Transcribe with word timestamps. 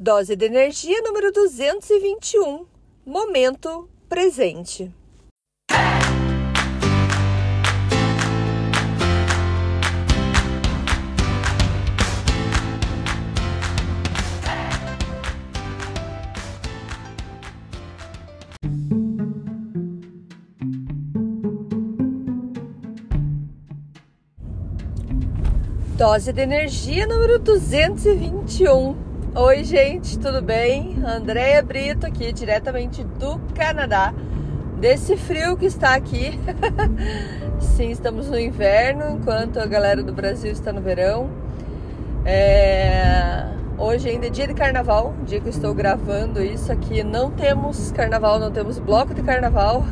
Dose 0.00 0.36
de 0.36 0.46
energia 0.46 1.02
número 1.02 1.32
221. 1.32 2.66
Momento 3.04 3.88
presente. 4.08 4.94
Dose 25.96 26.32
de 26.32 26.42
energia 26.42 27.04
número 27.08 27.40
221 27.40 29.07
Oi, 29.40 29.62
gente, 29.62 30.18
tudo 30.18 30.42
bem? 30.42 30.96
Andréia 31.06 31.62
Brito 31.62 32.04
aqui, 32.04 32.32
diretamente 32.32 33.04
do 33.04 33.38
Canadá, 33.54 34.12
desse 34.80 35.16
frio 35.16 35.56
que 35.56 35.64
está 35.64 35.94
aqui. 35.94 36.36
Sim, 37.60 37.88
estamos 37.92 38.28
no 38.28 38.36
inverno, 38.36 39.12
enquanto 39.12 39.60
a 39.60 39.66
galera 39.66 40.02
do 40.02 40.12
Brasil 40.12 40.50
está 40.50 40.72
no 40.72 40.80
verão. 40.80 41.30
É... 42.24 43.46
Hoje 43.78 44.08
ainda 44.08 44.26
é 44.26 44.30
dia 44.30 44.48
de 44.48 44.54
carnaval, 44.54 45.14
dia 45.24 45.38
que 45.38 45.46
eu 45.46 45.52
estou 45.52 45.72
gravando 45.72 46.42
isso 46.42 46.72
aqui. 46.72 47.04
Não 47.04 47.30
temos 47.30 47.92
carnaval, 47.92 48.40
não 48.40 48.50
temos 48.50 48.80
bloco 48.80 49.14
de 49.14 49.22
carnaval. 49.22 49.84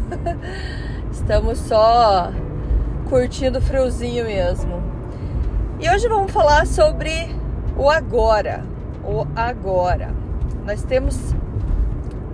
Estamos 1.12 1.60
só 1.60 2.32
curtindo 3.08 3.60
o 3.60 3.62
friozinho 3.62 4.24
mesmo. 4.24 4.82
E 5.78 5.88
hoje 5.88 6.08
vamos 6.08 6.32
falar 6.32 6.66
sobre 6.66 7.28
o 7.78 7.88
agora 7.88 8.74
o 9.06 9.26
agora. 9.34 10.10
Nós 10.64 10.82
temos 10.82 11.16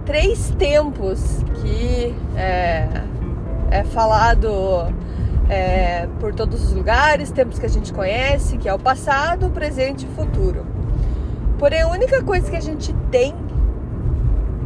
três 0.04 0.50
tempos 0.58 1.38
que 1.60 2.14
é, 2.36 2.88
é 3.70 3.84
falado 3.84 4.92
é, 5.48 6.08
por 6.18 6.34
todos 6.34 6.64
os 6.64 6.72
lugares, 6.72 7.30
tempos 7.30 7.58
que 7.58 7.66
a 7.66 7.68
gente 7.68 7.92
conhece, 7.92 8.56
que 8.56 8.68
é 8.68 8.74
o 8.74 8.78
passado, 8.78 9.46
o 9.46 9.50
presente 9.50 10.06
e 10.06 10.08
o 10.08 10.12
futuro. 10.12 10.66
Porém, 11.58 11.82
a 11.82 11.88
única 11.88 12.22
coisa 12.22 12.50
que 12.50 12.56
a 12.56 12.60
gente 12.60 12.92
tem 13.10 13.34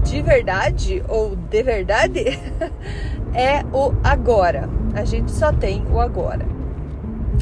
de 0.03 0.23
verdade 0.23 1.03
ou 1.09 1.35
de 1.35 1.63
verdade 1.63 2.25
é 3.35 3.65
o 3.73 3.93
agora. 4.03 4.69
A 4.95 5.05
gente 5.05 5.31
só 5.31 5.53
tem 5.53 5.85
o 5.91 6.01
agora. 6.01 6.56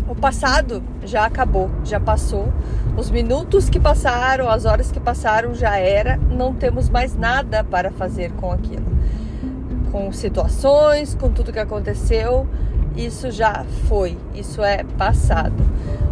O 0.08 0.14
passado 0.14 0.82
já 1.02 1.24
acabou, 1.24 1.70
já 1.84 1.98
passou. 1.98 2.52
Os 2.96 3.10
minutos 3.10 3.68
que 3.68 3.80
passaram, 3.80 4.48
as 4.48 4.64
horas 4.64 4.92
que 4.92 5.00
passaram 5.00 5.54
já 5.54 5.76
era, 5.76 6.16
não 6.16 6.54
temos 6.54 6.88
mais 6.88 7.16
nada 7.16 7.64
para 7.64 7.90
fazer 7.90 8.30
com 8.32 8.52
aquilo. 8.52 8.86
Com 9.90 10.12
situações, 10.12 11.14
com 11.14 11.30
tudo 11.30 11.52
que 11.52 11.58
aconteceu, 11.58 12.46
isso 12.96 13.30
já 13.30 13.64
foi, 13.88 14.16
isso 14.34 14.62
é 14.62 14.84
passado. 14.96 15.64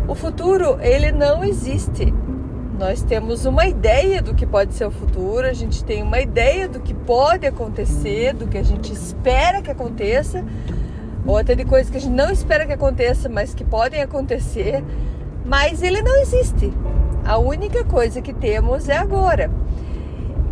O 0.09 0.15
futuro, 0.15 0.79
ele 0.81 1.13
não 1.13 1.45
existe. 1.45 2.13
Nós 2.79 3.03
temos 3.03 3.45
uma 3.45 3.67
ideia 3.67 4.21
do 4.21 4.35
que 4.35 4.45
pode 4.45 4.75
ser 4.75 4.87
o 4.87 4.91
futuro, 4.91 5.47
a 5.47 5.53
gente 5.53 5.85
tem 5.85 6.03
uma 6.03 6.21
ideia 6.21 6.67
do 6.67 6.81
que 6.81 6.93
pode 6.93 7.47
acontecer, 7.47 8.35
do 8.35 8.49
que 8.49 8.59
a 8.59 8.63
gente 8.63 8.93
espera 8.93 9.63
que 9.63 9.71
aconteça, 9.71 10.45
ou 11.27 11.37
até 11.37 11.55
de 11.55 11.65
coisas 11.65 11.91
que 11.91 11.97
a 11.97 12.01
gente 12.01 12.13
não 12.13 12.31
espera 12.31 12.67
que 12.67 12.73
aconteça, 12.73 13.29
mas 13.29 13.55
que 13.55 13.65
podem 13.65 14.03
acontecer, 14.03 14.83
mas 15.45 15.83
ele 15.83 16.03
não 16.03 16.17
existe. 16.21 16.73
A 17.25 17.39
única 17.39 17.85
coisa 17.85 18.21
que 18.21 18.33
temos 18.33 18.89
é 18.89 18.97
agora. 18.97 19.51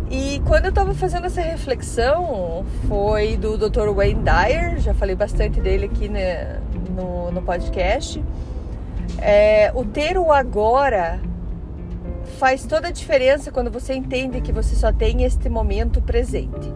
E 0.09 0.41
quando 0.45 0.65
eu 0.65 0.69
estava 0.69 0.93
fazendo 0.93 1.27
essa 1.27 1.41
reflexão, 1.41 2.65
foi 2.87 3.37
do 3.37 3.57
Dr. 3.57 3.89
Wayne 3.93 4.21
Dyer, 4.21 4.79
já 4.79 4.93
falei 4.93 5.15
bastante 5.15 5.61
dele 5.61 5.85
aqui 5.85 6.09
né, 6.09 6.59
no, 6.89 7.31
no 7.31 7.41
podcast. 7.41 8.23
É, 9.17 9.71
o 9.73 9.85
ter 9.85 10.17
o 10.17 10.31
agora 10.31 11.19
faz 12.37 12.65
toda 12.65 12.89
a 12.89 12.91
diferença 12.91 13.51
quando 13.51 13.71
você 13.71 13.93
entende 13.93 14.41
que 14.41 14.51
você 14.51 14.75
só 14.75 14.91
tem 14.91 15.23
este 15.23 15.47
momento 15.47 16.01
presente. 16.01 16.73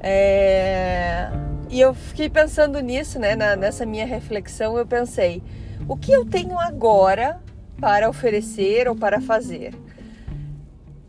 É, 0.00 1.30
e 1.70 1.80
eu 1.80 1.94
fiquei 1.94 2.28
pensando 2.28 2.80
nisso, 2.80 3.18
né? 3.18 3.34
Na, 3.34 3.56
nessa 3.56 3.84
minha 3.84 4.06
reflexão, 4.06 4.76
eu 4.76 4.86
pensei: 4.86 5.42
o 5.88 5.96
que 5.96 6.12
eu 6.12 6.24
tenho 6.24 6.58
agora 6.58 7.40
para 7.80 8.08
oferecer 8.08 8.88
ou 8.88 8.96
para 8.96 9.20
fazer? 9.20 9.74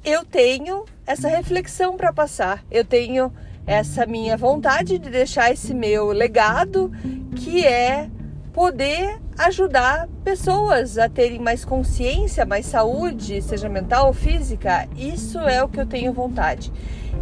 Eu 0.04 0.24
tenho 0.24 0.86
essa 1.06 1.28
reflexão 1.28 1.98
para 1.98 2.14
passar. 2.14 2.64
Eu 2.70 2.86
tenho 2.86 3.32
essa 3.66 4.06
minha 4.06 4.38
vontade 4.38 5.00
de 5.00 5.10
deixar 5.10 5.52
esse 5.52 5.74
meu 5.74 6.08
legado, 6.08 6.92
que 7.36 7.66
é 7.66 8.10
poder 8.54 9.20
ajudar 9.38 10.08
pessoas 10.24 10.98
a 10.98 11.10
terem 11.10 11.40
mais 11.40 11.66
consciência, 11.66 12.46
mais 12.46 12.66
saúde, 12.66 13.42
seja 13.42 13.68
mental 13.68 14.08
ou 14.08 14.14
física. 14.14 14.88
Isso 14.96 15.40
é 15.40 15.64
o 15.64 15.68
que 15.68 15.80
eu 15.80 15.86
tenho 15.86 16.14
vontade. 16.14 16.72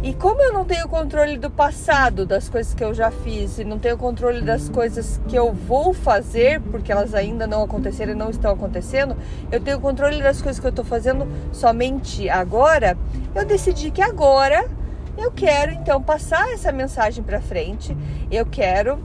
E 0.02 0.12
como 0.12 0.40
eu 0.42 0.52
não 0.52 0.64
tenho 0.64 0.86
controle 0.86 1.38
do 1.38 1.50
passado, 1.50 2.26
das 2.26 2.48
coisas 2.48 2.74
que 2.74 2.84
eu 2.84 2.92
já 2.92 3.10
fiz, 3.10 3.58
e 3.58 3.64
não 3.64 3.78
tenho 3.78 3.96
controle 3.96 4.42
das 4.42 4.68
coisas 4.68 5.18
que 5.26 5.34
eu 5.34 5.52
vou 5.52 5.94
fazer, 5.94 6.60
porque 6.60 6.92
elas 6.92 7.14
ainda 7.14 7.46
não 7.46 7.62
aconteceram 7.62 8.12
e 8.12 8.14
não 8.14 8.28
estão 8.28 8.52
acontecendo, 8.52 9.16
eu 9.50 9.60
tenho 9.60 9.80
controle 9.80 10.22
das 10.22 10.42
coisas 10.42 10.60
que 10.60 10.66
eu 10.66 10.70
estou 10.70 10.84
fazendo 10.84 11.26
somente 11.52 12.28
agora. 12.28 12.98
Eu 13.34 13.46
decidi 13.46 13.90
que 13.90 14.02
agora 14.02 14.68
eu 15.16 15.32
quero 15.32 15.72
então 15.72 16.02
passar 16.02 16.52
essa 16.52 16.70
mensagem 16.70 17.24
para 17.24 17.40
frente. 17.40 17.96
Eu 18.30 18.44
quero 18.44 19.02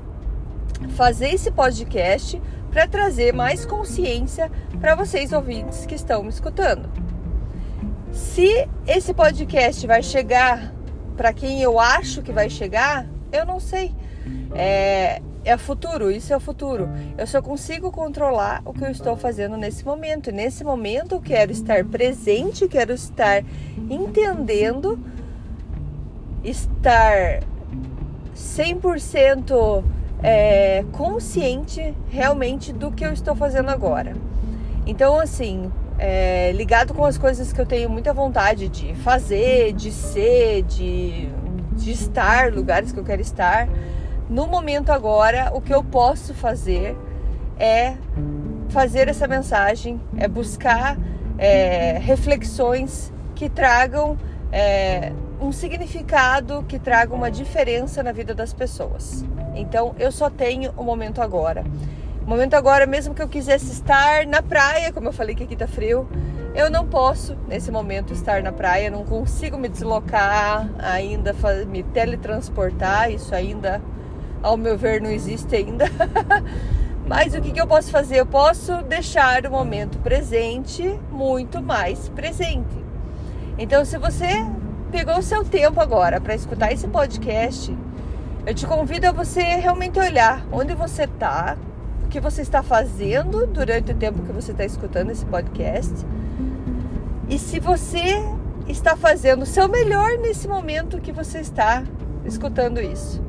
fazer 0.90 1.30
esse 1.30 1.50
podcast 1.50 2.42
para 2.72 2.88
trazer 2.88 3.34
mais 3.34 3.66
consciência 3.66 4.52
para 4.80 4.96
vocês 4.96 5.32
ouvintes 5.34 5.86
que 5.86 5.96
estão 5.96 6.24
me 6.24 6.30
escutando. 6.30 6.90
Se 8.12 8.68
esse 8.88 9.14
podcast 9.14 9.86
vai 9.86 10.02
chegar 10.02 10.74
para 11.16 11.34
quem 11.34 11.62
eu 11.62 11.80
acho 11.80 12.22
que 12.22 12.32
vai 12.32 12.50
chegar, 12.50 13.06
eu 13.32 13.46
não 13.46 13.60
sei. 13.60 13.94
É, 14.56 15.22
é 15.44 15.56
o 15.56 15.60
futuro, 15.60 16.12
isso 16.12 16.34
é 16.34 16.38
o 16.38 16.40
futuro. 16.40 16.90
Eu 17.18 17.28
só 17.28 17.42
consigo 17.42 17.92
controlar 17.92 18.62
o 18.66 18.74
que 18.74 18.84
eu 18.84 18.90
estou 18.90 19.16
fazendo 19.16 19.58
nesse 19.58 19.86
momento. 19.86 20.30
E 20.30 20.34
nesse 20.34 20.64
momento 20.64 21.16
eu 21.16 21.22
quero 21.22 21.52
estar 21.52 21.84
presente, 21.86 22.68
quero 22.68 22.94
estar 22.94 23.44
entendendo, 23.90 25.00
estar 26.44 27.42
100% 28.36 29.84
é, 30.22 30.84
consciente 30.92 31.94
realmente 32.10 32.74
do 32.74 32.92
que 32.92 33.06
eu 33.06 33.12
estou 33.14 33.36
fazendo 33.36 33.70
agora. 33.70 34.14
Então, 34.86 35.20
assim, 35.20 35.72
é, 35.98 36.52
ligado 36.54 36.94
com 36.94 37.06
as 37.06 37.18
coisas 37.18 37.54
que 37.54 37.60
eu 37.60 37.66
tenho 37.66 37.90
muita 37.90 38.14
vontade 38.14 38.70
de 38.70 38.94
fazer, 38.96 39.74
de 39.74 39.92
ser, 39.92 40.64
de, 40.64 41.30
de 41.74 41.92
estar, 41.92 42.52
lugares 42.54 42.92
que 42.92 43.00
eu 43.00 43.04
quero 43.04 43.22
estar. 43.22 43.68
No 44.30 44.48
momento 44.48 44.92
agora, 44.92 45.52
o 45.54 45.62
que 45.62 45.74
eu 45.74 45.84
posso 45.84 46.34
fazer 46.34 46.96
é 47.60 47.96
fazer 48.70 49.08
essa 49.08 49.28
mensagem, 49.28 50.00
é 50.18 50.28
buscar 50.28 50.98
é, 51.38 51.98
reflexões 52.00 53.12
que 53.36 53.50
tragam 53.50 54.18
é, 54.52 55.12
um 55.42 55.52
significado, 55.52 56.64
que 56.68 56.78
tragam 56.78 57.18
uma 57.18 57.32
diferença 57.32 58.04
na 58.04 58.12
vida 58.12 58.34
das 58.34 58.54
pessoas. 58.54 59.26
Então, 59.60 59.96
eu 60.00 60.12
só 60.12 60.30
tenho 60.30 60.72
o 60.78 60.84
momento 60.84 61.22
agora 61.22 61.64
momento 62.30 62.54
agora, 62.54 62.86
mesmo 62.86 63.16
que 63.16 63.24
eu 63.24 63.28
quisesse 63.28 63.72
estar 63.72 64.28
na 64.28 64.40
praia, 64.40 64.94
como 64.94 65.08
eu 65.08 65.12
falei 65.12 65.34
que 65.34 65.44
aqui 65.44 65.56
tá 65.56 65.68
frio, 65.68 66.08
eu 66.54 66.70
não 66.70 66.86
posso 66.86 67.36
nesse 67.48 67.72
momento 67.72 68.14
estar 68.14 68.44
na 68.44 68.52
praia, 68.52 68.92
não 68.92 69.04
consigo 69.04 69.58
me 69.58 69.68
deslocar 69.68 70.70
ainda, 70.78 71.36
me 71.68 71.82
teletransportar, 71.82 73.12
isso 73.12 73.34
ainda, 73.34 73.82
ao 74.44 74.56
meu 74.56 74.78
ver, 74.78 75.02
não 75.02 75.10
existe 75.10 75.56
ainda. 75.56 75.86
Mas 77.08 77.34
o 77.34 77.42
que, 77.42 77.52
que 77.52 77.60
eu 77.60 77.66
posso 77.66 77.90
fazer? 77.90 78.20
Eu 78.20 78.28
posso 78.28 78.84
deixar 78.84 79.48
o 79.48 79.52
momento 79.52 79.98
presente 79.98 80.84
muito 81.12 81.64
mais 81.64 82.10
presente. 82.10 82.78
Então, 83.58 83.84
se 83.84 83.98
você 83.98 84.46
pegou 84.92 85.18
o 85.18 85.24
seu 85.24 85.44
tempo 85.44 85.82
agora 85.82 86.22
para 86.22 86.36
escutar 86.36 86.72
esse 86.72 86.88
podcast, 86.88 87.76
eu 88.50 88.56
te 88.56 88.66
convido 88.66 89.06
a 89.06 89.12
você 89.12 89.44
realmente 89.44 90.00
olhar 90.00 90.44
onde 90.52 90.74
você 90.74 91.04
está, 91.04 91.56
que 92.10 92.20
você 92.20 92.42
está 92.42 92.64
fazendo 92.64 93.46
durante 93.46 93.92
o 93.92 93.96
tempo 93.96 94.24
que 94.24 94.32
você 94.32 94.54
está 94.54 94.66
escutando 94.66 95.12
esse 95.12 95.24
podcast. 95.24 95.94
E 97.30 97.38
se 97.38 97.60
você 97.60 98.16
está 98.68 98.98
fazendo 98.98 99.44
o 99.44 99.46
seu 99.46 99.70
melhor 99.70 100.18
nesse 100.18 100.48
momento 100.48 101.00
que 101.00 101.12
você 101.12 101.38
está 101.38 101.84
escutando 102.26 102.82
isso. 102.82 103.24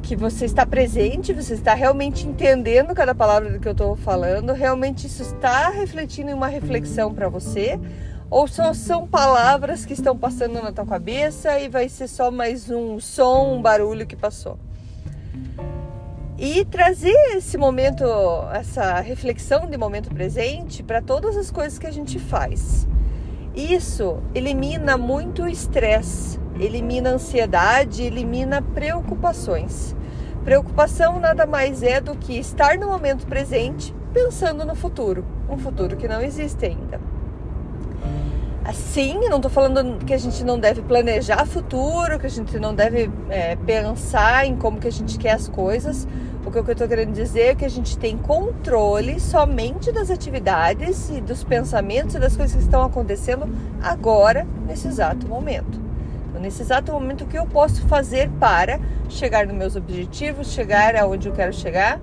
Que 0.00 0.14
você 0.14 0.44
está 0.44 0.64
presente, 0.64 1.32
você 1.32 1.54
está 1.54 1.74
realmente 1.74 2.24
entendendo 2.24 2.94
cada 2.94 3.16
palavra 3.16 3.50
do 3.50 3.58
que 3.58 3.66
eu 3.66 3.72
estou 3.72 3.96
falando, 3.96 4.52
realmente 4.52 5.08
isso 5.08 5.22
está 5.22 5.70
refletindo 5.70 6.30
em 6.30 6.34
uma 6.34 6.46
reflexão 6.46 7.12
para 7.12 7.28
você, 7.28 7.80
ou 8.30 8.48
só 8.48 8.72
são 8.72 9.06
palavras 9.06 9.84
que 9.84 9.92
estão 9.92 10.16
passando 10.16 10.62
na 10.62 10.72
tua 10.72 10.86
cabeça 10.86 11.58
e 11.60 11.68
vai 11.68 11.88
ser 11.88 12.08
só 12.08 12.30
mais 12.30 12.70
um 12.70 12.98
som, 12.98 13.54
um 13.54 13.62
barulho 13.62 14.06
que 14.06 14.16
passou. 14.16 14.58
E 16.36 16.64
trazer 16.64 17.14
esse 17.36 17.56
momento, 17.56 18.04
essa 18.52 18.98
reflexão 19.00 19.66
de 19.66 19.76
momento 19.76 20.10
presente 20.10 20.82
para 20.82 21.00
todas 21.00 21.36
as 21.36 21.50
coisas 21.50 21.78
que 21.78 21.86
a 21.86 21.92
gente 21.92 22.18
faz. 22.18 22.88
Isso 23.54 24.20
elimina 24.34 24.98
muito 24.98 25.46
estresse, 25.46 26.40
elimina 26.58 27.10
ansiedade, 27.10 28.02
elimina 28.02 28.60
preocupações. 28.60 29.94
Preocupação 30.44 31.20
nada 31.20 31.46
mais 31.46 31.84
é 31.84 32.00
do 32.00 32.16
que 32.16 32.36
estar 32.36 32.76
no 32.78 32.88
momento 32.88 33.26
presente 33.26 33.94
pensando 34.12 34.64
no 34.64 34.74
futuro, 34.74 35.24
um 35.48 35.56
futuro 35.56 35.96
que 35.96 36.08
não 36.08 36.20
existe 36.20 36.66
ainda. 36.66 37.00
Assim, 38.64 39.20
não 39.28 39.36
estou 39.36 39.50
falando 39.50 40.02
que 40.06 40.14
a 40.14 40.18
gente 40.18 40.42
não 40.42 40.58
deve 40.58 40.80
planejar 40.80 41.44
futuro, 41.44 42.18
que 42.18 42.24
a 42.24 42.30
gente 42.30 42.58
não 42.58 42.74
deve 42.74 43.10
é, 43.28 43.56
pensar 43.56 44.46
em 44.46 44.56
como 44.56 44.80
que 44.80 44.88
a 44.88 44.92
gente 44.92 45.18
quer 45.18 45.32
as 45.32 45.48
coisas. 45.48 46.08
O 46.46 46.50
que 46.50 46.56
eu 46.56 46.72
estou 46.72 46.88
querendo 46.88 47.12
dizer 47.12 47.48
é 47.48 47.54
que 47.54 47.64
a 47.66 47.68
gente 47.68 47.98
tem 47.98 48.16
controle 48.16 49.20
somente 49.20 49.92
das 49.92 50.10
atividades 50.10 51.10
e 51.10 51.20
dos 51.20 51.44
pensamentos 51.44 52.14
e 52.14 52.18
das 52.18 52.34
coisas 52.34 52.56
que 52.56 52.62
estão 52.62 52.82
acontecendo 52.82 53.46
agora, 53.82 54.46
nesse 54.66 54.88
exato 54.88 55.28
momento. 55.28 55.78
Então, 56.30 56.40
nesse 56.40 56.62
exato 56.62 56.90
momento, 56.90 57.24
o 57.24 57.26
que 57.26 57.38
eu 57.38 57.46
posso 57.46 57.82
fazer 57.86 58.30
para 58.40 58.80
chegar 59.10 59.46
nos 59.46 59.56
meus 59.56 59.76
objetivos, 59.76 60.52
chegar 60.52 60.96
aonde 60.96 61.28
eu 61.28 61.34
quero 61.34 61.52
chegar, 61.52 62.00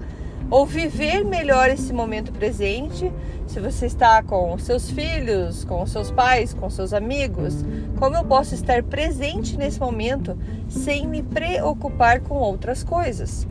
ou 0.50 0.66
viver 0.66 1.24
melhor 1.24 1.70
esse 1.70 1.94
momento 1.94 2.32
presente. 2.32 3.12
Se 3.48 3.60
você 3.60 3.86
está 3.86 4.24
com 4.24 4.58
seus 4.58 4.90
filhos, 4.90 5.64
com 5.66 5.86
seus 5.86 6.10
pais, 6.10 6.54
com 6.54 6.70
seus 6.70 6.94
amigos, 6.94 7.66
como 8.00 8.16
eu 8.16 8.24
posso 8.24 8.56
estar 8.56 8.82
presente 8.84 9.58
nesse 9.58 9.80
momento 9.80 10.38
sem 10.70 11.06
me 11.06 11.22
preocupar 11.22 12.22
com 12.22 12.36
outras 12.36 12.84
coisas? 12.84 13.48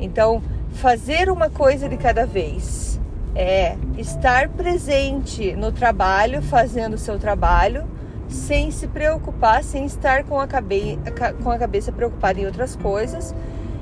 Então, 0.00 0.42
fazer 0.72 1.30
uma 1.30 1.48
coisa 1.48 1.88
de 1.88 1.96
cada 1.96 2.26
vez 2.26 3.00
é 3.34 3.76
estar 3.96 4.48
presente 4.48 5.54
no 5.54 5.70
trabalho, 5.70 6.42
fazendo 6.42 6.94
o 6.94 6.98
seu 6.98 7.18
trabalho, 7.18 7.86
sem 8.28 8.70
se 8.70 8.86
preocupar, 8.86 9.62
sem 9.62 9.86
estar 9.86 10.24
com 10.24 10.38
a, 10.38 10.46
cabe 10.46 10.98
com 11.42 11.50
a 11.50 11.58
cabeça 11.58 11.92
preocupada 11.92 12.40
em 12.40 12.46
outras 12.46 12.76
coisas 12.76 13.34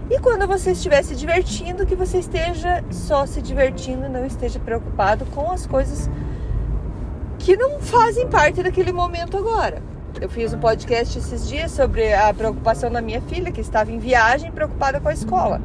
e 0.09 0.19
quando 0.21 0.47
você 0.47 0.71
estiver 0.71 1.03
se 1.03 1.17
divertindo, 1.17 1.85
que 1.85 1.97
você 1.97 2.19
esteja 2.19 2.85
só 2.91 3.27
se 3.27 3.43
divertindo, 3.43 4.09
não 4.09 4.25
esteja 4.25 4.61
preocupado 4.61 5.27
com 5.27 5.51
as 5.51 5.67
coisas 5.67 6.09
que 7.39 7.57
não 7.57 7.81
fazem 7.81 8.29
parte 8.29 8.63
daquele 8.63 8.93
momento 8.93 9.37
agora. 9.37 9.83
Eu 10.21 10.31
fiz 10.31 10.55
um 10.55 10.59
podcast 10.59 11.19
esses 11.19 11.49
dias 11.49 11.73
sobre 11.73 12.15
a 12.15 12.33
preocupação 12.33 12.91
da 12.91 13.03
minha 13.03 13.21
filha, 13.21 13.51
que 13.51 13.61
estava 13.61 13.91
em 13.91 13.99
viagem, 13.99 14.51
preocupada 14.53 15.01
com 15.01 15.09
a 15.09 15.13
escola. 15.13 15.61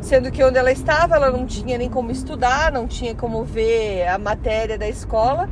Sendo 0.00 0.30
que 0.30 0.44
onde 0.44 0.58
ela 0.58 0.70
estava, 0.70 1.16
ela 1.16 1.30
não 1.30 1.44
tinha 1.46 1.76
nem 1.76 1.88
como 1.88 2.12
estudar, 2.12 2.70
não 2.70 2.86
tinha 2.86 3.14
como 3.14 3.42
ver 3.42 4.06
a 4.06 4.18
matéria 4.18 4.78
da 4.78 4.88
escola. 4.88 5.48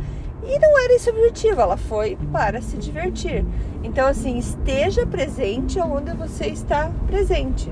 E 0.46 0.58
não 0.58 0.78
era 0.78 0.94
esse 0.94 1.10
o 1.10 1.12
objetivo, 1.12 1.60
ela 1.60 1.76
foi 1.76 2.16
para 2.30 2.60
se 2.60 2.76
divertir. 2.76 3.44
Então, 3.82 4.06
assim, 4.06 4.38
esteja 4.38 5.04
presente 5.04 5.80
onde 5.80 6.12
você 6.12 6.46
está 6.46 6.92
presente. 7.08 7.68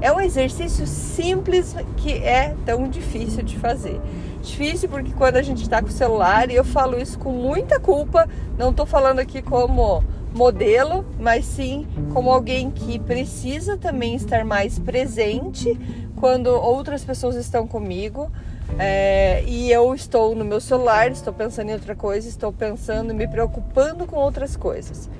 É 0.00 0.12
um 0.12 0.20
exercício 0.20 0.86
simples 0.86 1.74
que 1.96 2.12
é 2.14 2.54
tão 2.64 2.88
difícil 2.88 3.42
de 3.42 3.58
fazer. 3.58 4.00
Difícil 4.40 4.88
porque 4.88 5.12
quando 5.12 5.36
a 5.36 5.42
gente 5.42 5.62
está 5.62 5.82
com 5.82 5.88
o 5.88 5.92
celular, 5.92 6.50
e 6.50 6.54
eu 6.54 6.64
falo 6.64 6.98
isso 6.98 7.18
com 7.18 7.32
muita 7.32 7.80
culpa, 7.80 8.28
não 8.56 8.70
estou 8.70 8.86
falando 8.86 9.18
aqui 9.18 9.42
como 9.42 10.04
modelo, 10.32 11.04
mas 11.18 11.44
sim 11.44 11.86
como 12.12 12.30
alguém 12.30 12.70
que 12.70 12.98
precisa 12.98 13.76
também 13.76 14.14
estar 14.14 14.44
mais 14.44 14.78
presente 14.78 15.76
quando 16.16 16.48
outras 16.48 17.04
pessoas 17.04 17.34
estão 17.34 17.66
comigo. 17.66 18.30
É, 18.78 19.42
e 19.46 19.72
eu 19.72 19.94
estou 19.94 20.34
no 20.34 20.44
meu 20.44 20.60
celular, 20.60 21.10
estou 21.10 21.32
pensando 21.32 21.70
em 21.70 21.72
outra 21.72 21.96
coisa, 21.96 22.28
estou 22.28 22.52
pensando, 22.52 23.12
me 23.14 23.26
preocupando 23.26 24.06
com 24.06 24.16
outras 24.16 24.56
coisas. 24.56 25.10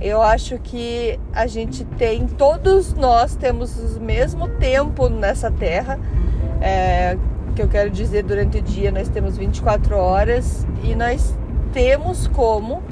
Eu 0.00 0.20
acho 0.20 0.58
que 0.58 1.18
a 1.32 1.46
gente 1.46 1.84
tem, 1.84 2.26
todos 2.26 2.92
nós 2.94 3.36
temos 3.36 3.96
o 3.96 4.00
mesmo 4.00 4.48
tempo 4.48 5.08
nessa 5.08 5.50
terra. 5.50 5.98
É, 6.60 7.16
que 7.54 7.62
eu 7.62 7.68
quero 7.68 7.90
dizer, 7.90 8.24
durante 8.24 8.58
o 8.58 8.62
dia 8.62 8.90
nós 8.90 9.08
temos 9.08 9.36
24 9.36 9.96
horas 9.96 10.66
e 10.82 10.94
nós 10.94 11.38
temos 11.72 12.26
como 12.26 12.82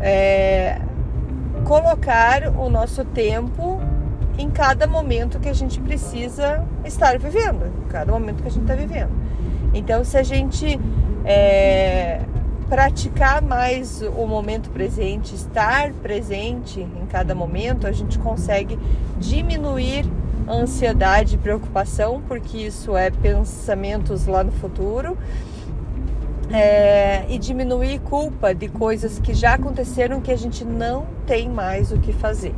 é, 0.00 0.80
colocar 1.64 2.48
o 2.58 2.68
nosso 2.68 3.04
tempo 3.04 3.80
em 4.36 4.50
cada 4.50 4.86
momento 4.86 5.38
que 5.38 5.48
a 5.48 5.52
gente 5.52 5.80
precisa 5.80 6.64
estar 6.84 7.18
vivendo, 7.18 7.66
em 7.66 7.88
cada 7.88 8.10
momento 8.10 8.42
que 8.42 8.48
a 8.48 8.50
gente 8.50 8.62
está 8.62 8.74
vivendo. 8.74 9.10
Então, 9.72 10.02
se 10.02 10.16
a 10.16 10.22
gente 10.22 10.80
é, 11.24 12.22
praticar 12.70 13.42
mais 13.42 14.00
o 14.00 14.24
momento 14.26 14.70
presente, 14.70 15.34
estar 15.34 15.92
presente 15.94 16.80
em 16.80 17.04
cada 17.06 17.34
momento, 17.34 17.84
a 17.84 17.90
gente 17.90 18.16
consegue 18.16 18.78
diminuir 19.18 20.06
a 20.46 20.52
ansiedade 20.52 21.34
e 21.34 21.38
preocupação, 21.38 22.22
porque 22.28 22.58
isso 22.58 22.96
é 22.96 23.10
pensamentos 23.10 24.26
lá 24.26 24.44
no 24.44 24.52
futuro. 24.52 25.18
É, 26.52 27.24
e 27.28 27.38
diminuir 27.38 28.00
culpa 28.00 28.52
de 28.52 28.68
coisas 28.68 29.20
que 29.20 29.34
já 29.34 29.54
aconteceram 29.54 30.20
que 30.20 30.32
a 30.32 30.36
gente 30.36 30.64
não 30.64 31.06
tem 31.26 31.48
mais 31.48 31.92
o 31.92 31.98
que 31.98 32.12
fazer. 32.12 32.54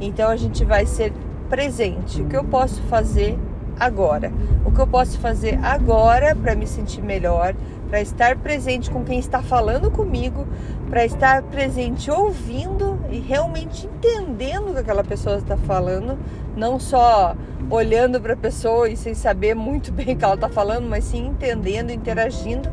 Então 0.00 0.28
a 0.28 0.36
gente 0.36 0.64
vai 0.64 0.86
ser 0.86 1.12
presente. 1.48 2.22
O 2.22 2.26
que 2.26 2.36
eu 2.36 2.44
posso 2.44 2.82
fazer 2.82 3.38
agora? 3.78 4.32
O 4.64 4.72
que 4.72 4.80
eu 4.80 4.86
posso 4.86 5.18
fazer 5.18 5.58
agora 5.62 6.34
para 6.34 6.56
me 6.56 6.66
sentir 6.66 7.02
melhor? 7.02 7.54
Para 7.88 8.00
estar 8.00 8.36
presente 8.36 8.90
com 8.90 9.04
quem 9.04 9.18
está 9.18 9.42
falando 9.42 9.90
comigo, 9.90 10.46
para 10.88 11.04
estar 11.04 11.42
presente 11.42 12.10
ouvindo 12.10 12.98
e 13.10 13.18
realmente 13.18 13.86
entendendo 13.86 14.70
o 14.70 14.72
que 14.72 14.80
aquela 14.80 15.04
pessoa 15.04 15.36
está 15.36 15.56
falando, 15.56 16.18
não 16.56 16.78
só 16.78 17.36
olhando 17.70 18.20
para 18.20 18.34
a 18.34 18.36
pessoa 18.36 18.88
e 18.88 18.96
sem 18.96 19.14
saber 19.14 19.54
muito 19.54 19.90
bem 19.92 20.14
o 20.14 20.16
que 20.16 20.24
ela 20.24 20.34
está 20.34 20.48
falando, 20.48 20.88
mas 20.88 21.04
sim 21.04 21.26
entendendo, 21.26 21.90
interagindo. 21.90 22.70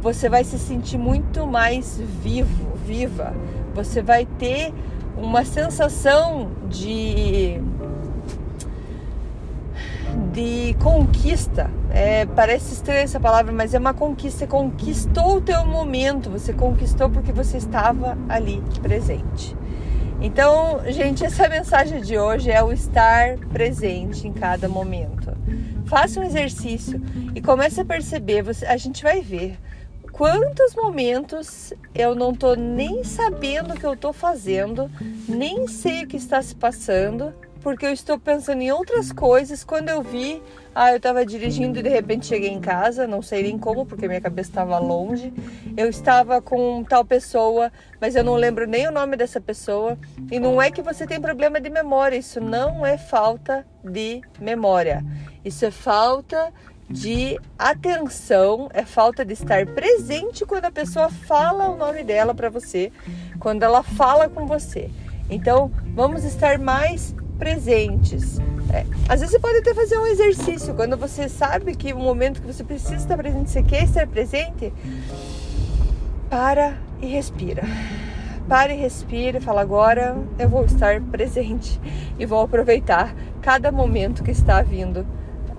Você 0.00 0.28
vai 0.28 0.44
se 0.44 0.58
sentir 0.58 0.98
muito 0.98 1.46
mais 1.46 2.00
vivo, 2.22 2.76
viva. 2.84 3.34
Você 3.74 4.02
vai 4.02 4.24
ter 4.38 4.72
uma 5.16 5.44
sensação 5.44 6.50
de 6.68 7.60
de 10.36 10.74
conquista. 10.82 11.70
É, 11.90 12.26
parece 12.26 12.74
estranha 12.74 13.00
essa 13.00 13.18
palavra, 13.18 13.50
mas 13.54 13.72
é 13.72 13.78
uma 13.78 13.94
conquista. 13.94 14.40
Você 14.40 14.46
conquistou 14.46 15.36
o 15.38 15.40
teu 15.40 15.64
momento, 15.64 16.28
você 16.28 16.52
conquistou 16.52 17.08
porque 17.08 17.32
você 17.32 17.56
estava 17.56 18.18
ali 18.28 18.62
presente. 18.82 19.56
Então, 20.20 20.82
gente, 20.88 21.24
essa 21.24 21.48
mensagem 21.48 22.02
de 22.02 22.18
hoje 22.18 22.50
é 22.50 22.62
o 22.62 22.70
estar 22.70 23.38
presente 23.50 24.28
em 24.28 24.32
cada 24.32 24.68
momento. 24.68 25.32
Faça 25.86 26.20
um 26.20 26.22
exercício 26.22 27.00
e 27.34 27.40
comece 27.40 27.80
a 27.80 27.84
perceber, 27.84 28.42
você, 28.42 28.66
a 28.66 28.76
gente 28.76 29.02
vai 29.02 29.22
ver 29.22 29.58
quantos 30.12 30.74
momentos 30.74 31.72
eu 31.94 32.14
não 32.14 32.34
tô 32.34 32.54
nem 32.54 33.04
sabendo 33.04 33.72
o 33.72 33.76
que 33.78 33.86
eu 33.86 33.96
tô 33.96 34.12
fazendo, 34.12 34.90
nem 35.26 35.66
sei 35.66 36.04
o 36.04 36.06
que 36.06 36.16
está 36.16 36.42
se 36.42 36.54
passando, 36.54 37.32
porque 37.66 37.84
eu 37.84 37.92
estou 37.92 38.16
pensando 38.16 38.62
em 38.62 38.70
outras 38.70 39.10
coisas. 39.10 39.64
Quando 39.64 39.88
eu 39.88 40.00
vi, 40.00 40.40
ah, 40.72 40.92
eu 40.92 40.98
estava 40.98 41.26
dirigindo 41.26 41.80
e 41.80 41.82
de 41.82 41.88
repente 41.88 42.24
cheguei 42.24 42.48
em 42.48 42.60
casa, 42.60 43.08
não 43.08 43.20
sei 43.20 43.42
nem 43.42 43.58
como, 43.58 43.84
porque 43.84 44.06
minha 44.06 44.20
cabeça 44.20 44.50
estava 44.50 44.78
longe. 44.78 45.34
Eu 45.76 45.88
estava 45.88 46.40
com 46.40 46.84
tal 46.84 47.04
pessoa, 47.04 47.72
mas 48.00 48.14
eu 48.14 48.22
não 48.22 48.36
lembro 48.36 48.68
nem 48.68 48.86
o 48.86 48.92
nome 48.92 49.16
dessa 49.16 49.40
pessoa. 49.40 49.98
E 50.30 50.38
não 50.38 50.62
é 50.62 50.70
que 50.70 50.80
você 50.80 51.08
tem 51.08 51.20
problema 51.20 51.60
de 51.60 51.68
memória, 51.68 52.16
isso 52.16 52.40
não 52.40 52.86
é 52.86 52.96
falta 52.96 53.66
de 53.82 54.20
memória. 54.38 55.04
Isso 55.44 55.64
é 55.64 55.72
falta 55.72 56.52
de 56.88 57.36
atenção, 57.58 58.68
é 58.72 58.84
falta 58.84 59.24
de 59.24 59.32
estar 59.32 59.66
presente 59.66 60.46
quando 60.46 60.66
a 60.66 60.70
pessoa 60.70 61.10
fala 61.10 61.68
o 61.68 61.76
nome 61.76 62.04
dela 62.04 62.32
para 62.32 62.48
você, 62.48 62.92
quando 63.40 63.64
ela 63.64 63.82
fala 63.82 64.28
com 64.28 64.46
você. 64.46 64.88
Então, 65.28 65.68
vamos 65.96 66.22
estar 66.22 66.60
mais 66.60 67.12
presentes. 67.38 68.38
É, 68.72 68.84
às 69.08 69.20
vezes 69.20 69.30
você 69.30 69.38
pode 69.38 69.58
até 69.58 69.72
fazer 69.74 69.98
um 69.98 70.06
exercício 70.06 70.74
quando 70.74 70.96
você 70.96 71.28
sabe 71.28 71.74
que 71.74 71.92
o 71.92 71.98
momento 71.98 72.40
que 72.40 72.46
você 72.46 72.64
precisa 72.64 72.96
estar 72.96 73.16
presente, 73.16 73.50
você 73.50 73.62
quer 73.62 73.84
estar 73.84 74.06
presente, 74.06 74.72
para 76.28 76.76
e 77.00 77.06
respira. 77.06 77.62
Para 78.48 78.72
e 78.72 78.76
respira 78.76 79.38
e 79.38 79.40
fala: 79.40 79.60
agora 79.60 80.16
eu 80.38 80.48
vou 80.48 80.64
estar 80.64 81.00
presente 81.00 81.80
e 82.18 82.26
vou 82.26 82.40
aproveitar 82.40 83.14
cada 83.40 83.70
momento 83.70 84.22
que 84.22 84.30
está 84.30 84.62
vindo 84.62 85.06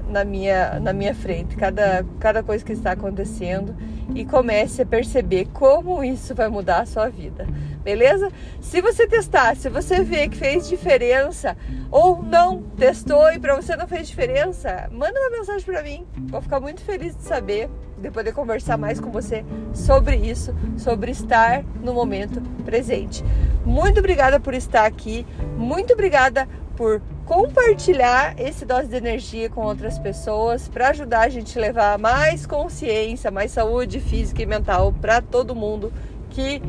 na 0.09 0.23
minha, 0.23 0.79
na 0.79 0.93
minha 0.93 1.13
frente, 1.13 1.55
cada, 1.55 2.05
cada 2.19 2.43
coisa 2.43 2.63
que 2.63 2.73
está 2.73 2.91
acontecendo 2.91 3.75
e 4.15 4.25
comece 4.25 4.81
a 4.81 4.85
perceber 4.85 5.47
como 5.53 6.03
isso 6.03 6.33
vai 6.33 6.47
mudar 6.47 6.81
a 6.81 6.85
sua 6.85 7.09
vida. 7.09 7.47
Beleza? 7.83 8.29
Se 8.59 8.81
você 8.81 9.07
testar, 9.07 9.55
se 9.55 9.69
você 9.69 10.01
vê 10.03 10.27
que 10.27 10.35
fez 10.35 10.67
diferença 10.67 11.55
ou 11.89 12.21
não 12.21 12.61
testou 12.61 13.31
e 13.31 13.39
para 13.39 13.55
você 13.55 13.75
não 13.75 13.87
fez 13.87 14.07
diferença, 14.07 14.89
manda 14.91 15.19
uma 15.19 15.29
mensagem 15.29 15.65
para 15.65 15.83
mim. 15.83 16.05
Vou 16.27 16.41
ficar 16.41 16.59
muito 16.59 16.81
feliz 16.81 17.15
de 17.15 17.23
saber, 17.23 17.69
de 17.97 18.11
poder 18.11 18.33
conversar 18.33 18.77
mais 18.77 18.99
com 18.99 19.09
você 19.09 19.45
sobre 19.73 20.17
isso, 20.17 20.53
sobre 20.77 21.11
estar 21.11 21.63
no 21.81 21.93
momento 21.93 22.41
presente. 22.65 23.23
Muito 23.65 23.99
obrigada 23.99 24.39
por 24.39 24.53
estar 24.53 24.85
aqui. 24.85 25.25
Muito 25.57 25.93
obrigada 25.93 26.47
por 26.75 27.01
compartilhar 27.27 28.39
esse 28.39 28.65
dose 28.65 28.87
de 28.87 28.95
energia 28.95 29.49
com 29.49 29.61
outras 29.61 29.99
pessoas 29.99 30.67
para 30.67 30.89
ajudar 30.89 31.21
a 31.21 31.29
gente 31.29 31.57
a 31.57 31.61
levar 31.61 31.99
mais 31.99 32.45
consciência, 32.45 33.29
mais 33.29 33.51
saúde 33.51 33.99
física 33.99 34.41
e 34.41 34.45
mental 34.45 34.93
para 34.93 35.21
todo 35.21 35.53
mundo 35.53 35.91
que 36.29 36.61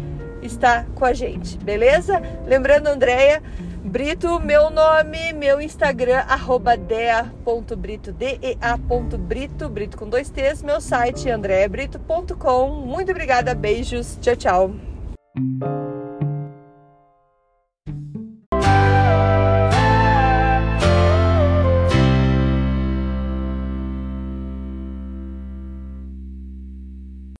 está 0.42 0.84
com 0.94 1.04
a 1.04 1.12
gente, 1.12 1.56
beleza? 1.58 2.20
Lembrando, 2.46 2.88
Andréia 2.88 3.42
Brito, 3.88 4.38
meu 4.40 4.68
nome, 4.68 5.32
meu 5.32 5.60
Instagram, 5.62 6.18
arroba 6.28 6.76
dea.brito, 6.76 8.12
dea.brito, 8.12 9.68
brito 9.68 9.96
com 9.96 10.06
dois 10.06 10.28
T's, 10.28 10.62
meu 10.62 10.78
site, 10.78 11.30
andreabrito.com. 11.30 12.68
Muito 12.68 13.10
obrigada, 13.10 13.54
beijos, 13.54 14.18
tchau, 14.20 14.36
tchau. 14.36 14.74